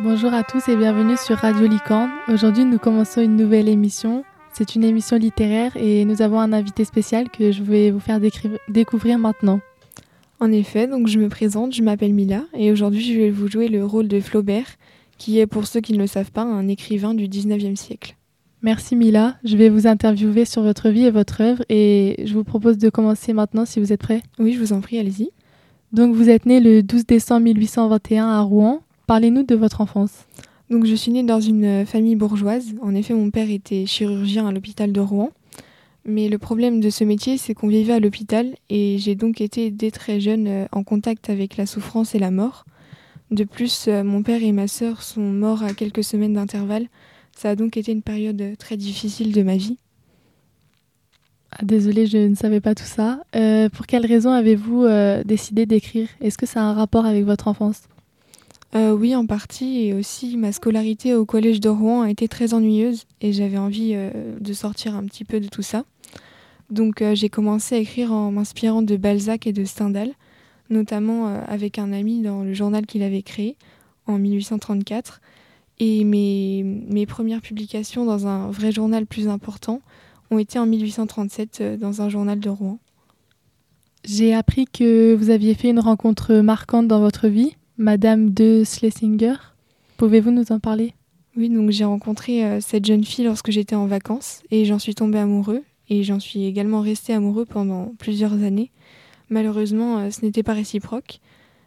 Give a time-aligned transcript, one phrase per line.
[0.00, 2.10] Bonjour à tous et bienvenue sur Radio Licorne.
[2.28, 4.22] Aujourd'hui, nous commençons une nouvelle émission.
[4.52, 8.20] C'est une émission littéraire et nous avons un invité spécial que je vais vous faire
[8.68, 9.58] découvrir maintenant.
[10.38, 13.66] En effet, donc je me présente, je m'appelle Mila et aujourd'hui je vais vous jouer
[13.66, 14.76] le rôle de Flaubert,
[15.18, 18.14] qui est pour ceux qui ne le savent pas un écrivain du 19e siècle.
[18.62, 22.44] Merci Mila, je vais vous interviewer sur votre vie et votre œuvre et je vous
[22.44, 24.22] propose de commencer maintenant si vous êtes prêts.
[24.38, 25.30] Oui, je vous en prie, allez-y.
[25.92, 28.82] Donc vous êtes né le 12 décembre 1821 à Rouen.
[29.08, 30.26] Parlez-nous de votre enfance.
[30.68, 32.74] Donc je suis née dans une famille bourgeoise.
[32.82, 35.30] En effet, mon père était chirurgien à l'hôpital de Rouen.
[36.04, 39.70] Mais le problème de ce métier, c'est qu'on vivait à l'hôpital et j'ai donc été
[39.70, 42.66] dès très jeune euh, en contact avec la souffrance et la mort.
[43.30, 46.88] De plus, euh, mon père et ma sœur sont morts à quelques semaines d'intervalle.
[47.34, 49.78] Ça a donc été une période très difficile de ma vie.
[51.52, 53.22] Ah, désolée, je ne savais pas tout ça.
[53.34, 54.84] Euh, pour quelles raisons avez-vous
[55.24, 56.08] décidé d'écrire?
[56.20, 57.84] Est-ce que ça a un rapport avec votre enfance?
[58.74, 62.52] Euh, oui, en partie, et aussi ma scolarité au collège de Rouen a été très
[62.52, 65.84] ennuyeuse et j'avais envie euh, de sortir un petit peu de tout ça.
[66.68, 70.12] Donc euh, j'ai commencé à écrire en m'inspirant de Balzac et de Stendhal,
[70.68, 73.56] notamment avec un ami dans le journal qu'il avait créé
[74.06, 75.22] en 1834.
[75.80, 79.80] Et mes, mes premières publications dans un vrai journal plus important
[80.30, 82.78] ont été en 1837 dans un journal de Rouen.
[84.04, 87.56] J'ai appris que vous aviez fait une rencontre marquante dans votre vie.
[87.80, 89.36] Madame de Schlesinger.
[89.98, 90.94] Pouvez-vous nous en parler?
[91.36, 94.96] Oui, donc j'ai rencontré euh, cette jeune fille lorsque j'étais en vacances et j'en suis
[94.96, 98.72] tombé amoureux et j'en suis également resté amoureux pendant plusieurs années.
[99.30, 101.20] Malheureusement, euh, ce n'était pas réciproque,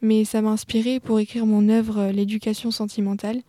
[0.00, 3.40] mais ça m'a inspiré pour écrire mon œuvre euh, L'éducation sentimentale,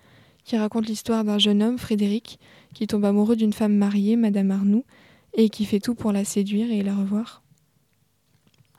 [0.43, 2.37] qui raconte l'histoire d'un jeune homme, Frédéric,
[2.75, 4.85] qui tombe amoureux d'une femme mariée, Madame Arnoux,
[5.33, 7.41] et qui fait tout pour la séduire et la revoir.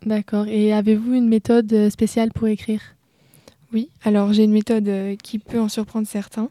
[0.06, 0.46] D'accord.
[0.46, 2.93] Et avez-vous une méthode spéciale pour écrire?
[3.74, 6.48] Oui, alors j'ai une méthode euh, qui peut en surprendre certains.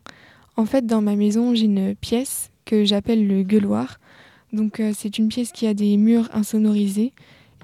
[0.57, 3.99] En fait, dans ma maison, j'ai une pièce que j'appelle le gueuloir.
[4.51, 7.13] Donc euh, c'est une pièce qui a des murs insonorisés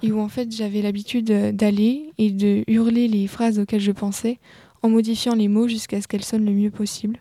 [0.02, 3.92] et où en fait j'avais l'habitude euh, d'aller et de hurler les phrases auxquelles je
[3.92, 4.40] pensais
[4.82, 7.20] en modifiant les mots jusqu'à ce qu'elles sonnent le mieux possible.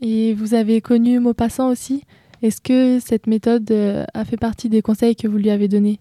[0.00, 2.02] Et vous avez connu Maupassant aussi?
[2.42, 6.00] Est-ce que cette méthode a fait partie des conseils que vous lui avez donnés?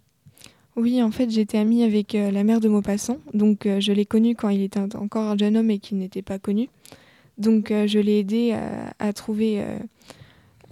[0.77, 4.05] Oui, en fait, j'étais amie avec euh, la mère de Maupassant, donc euh, je l'ai
[4.05, 6.69] connu quand il était encore un jeune homme et qu'il n'était pas connu.
[7.37, 8.55] Donc euh, je l'ai aidé
[8.99, 9.63] à, trouver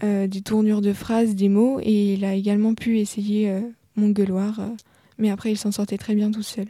[0.02, 3.54] des tournures de phrases, des mots, et il a également pu essayer
[3.98, 4.62] mon gueuloir,
[5.18, 6.68] mais après il s'en sortait très bien tout seul.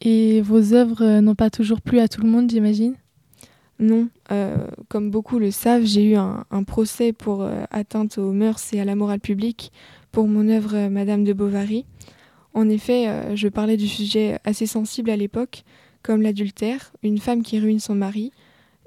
[0.00, 2.94] Et vos œuvres n'ont pas toujours plu à tout le monde, j'imagine?
[3.80, 4.08] Non,
[4.88, 8.84] comme beaucoup le savent, j'ai eu un, un procès pour atteinte aux mœurs et à
[8.84, 9.72] la morale publique
[10.12, 11.84] pour mon œuvre Madame de Bovary.
[12.54, 15.64] En effet, euh, je parlais du sujet assez sensible à l'époque,
[16.02, 18.32] comme l'adultère, une femme qui ruine son mari,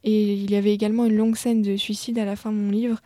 [0.03, 2.71] et il y avait également une longue scène de suicide à la fin de mon
[2.71, 3.01] livre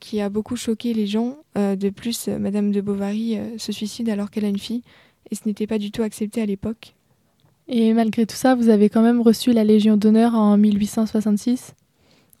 [0.00, 1.38] qui a beaucoup choqué les gens.
[1.56, 4.82] Euh, de plus, Madame de Bovary euh, se suicide alors qu'elle a une fille,
[5.30, 6.94] et ce n'était pas du tout accepté à l'époque.
[7.68, 11.74] Et malgré tout ça, vous avez quand même reçu la Légion d'honneur en 1866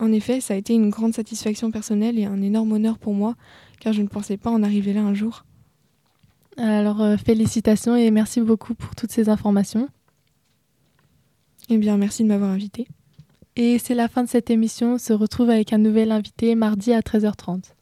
[0.00, 3.36] En effet, ça a été une grande satisfaction personnelle et un énorme honneur pour moi,
[3.78, 5.44] car je ne pensais pas en arriver là un jour.
[6.56, 9.88] Alors, euh, félicitations et merci beaucoup pour toutes ces informations.
[11.68, 12.86] Eh bien, merci de m'avoir invité.
[13.56, 14.94] Et c'est la fin de cette émission.
[14.94, 17.72] On se retrouve avec un nouvel invité mardi à 13h30.